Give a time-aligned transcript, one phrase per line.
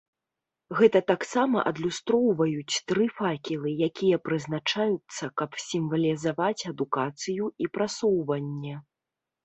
[0.77, 8.75] Гэта таксама адлюстроўваюць тры факелы, якія прызначаюцца, каб сімвалізаваць адукацыю і прасоўванне.